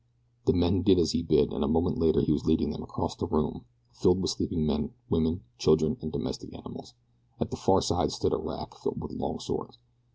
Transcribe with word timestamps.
The 0.47 0.53
men 0.53 0.81
did 0.81 0.97
as 0.97 1.11
he 1.11 1.21
bid 1.21 1.51
and 1.53 1.63
a 1.63 1.67
moment 1.67 1.99
later 1.99 2.21
he 2.21 2.31
was 2.31 2.43
leading 2.43 2.71
them 2.71 2.81
across 2.81 3.15
the 3.15 3.27
room, 3.27 3.65
filled 3.93 4.19
with 4.19 4.31
sleeping 4.31 4.65
men, 4.65 4.95
women, 5.11 5.43
children, 5.59 5.95
and 6.01 6.11
domestic 6.11 6.51
animals. 6.55 6.95
At 7.39 7.51
the 7.51 7.57
far 7.57 7.83
side 7.83 8.11
stood 8.11 8.33
a 8.33 8.37
rack 8.37 8.73
filled 8.75 8.99
with 8.99 9.11
long 9.11 9.37
swords. 9.39 9.77